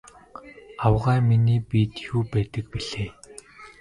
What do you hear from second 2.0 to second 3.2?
юу байдаг билээ?